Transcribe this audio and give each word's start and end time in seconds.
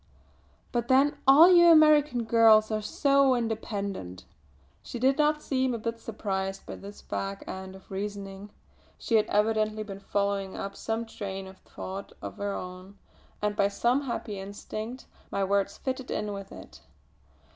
"But 0.71 0.87
then 0.87 1.19
all 1.27 1.51
you 1.53 1.67
American 1.67 2.23
girls 2.23 2.71
are 2.71 2.81
so 2.81 3.35
independent!" 3.35 4.25
She 4.81 4.97
did 4.97 5.19
not 5.19 5.43
seem 5.43 5.75
a 5.75 5.77
bit 5.77 5.99
surprised 5.99 6.65
by 6.65 6.77
this 6.77 7.03
fag 7.03 7.47
end 7.47 7.75
of 7.75 7.91
reasoning; 7.91 8.49
she 8.97 9.13
had 9.13 9.27
evidently 9.27 9.83
been 9.83 9.99
following 9.99 10.57
up 10.57 10.75
some 10.75 11.05
train 11.05 11.45
of 11.45 11.59
thought 11.59 12.13
of 12.19 12.37
her 12.37 12.51
own, 12.55 12.97
and 13.43 13.55
by 13.55 13.67
some 13.67 14.01
happy 14.05 14.39
instinct 14.39 15.05
my 15.29 15.43
words 15.43 15.77
fitted 15.77 16.09
in 16.09 16.33
with 16.33 16.51
it. 16.51 16.81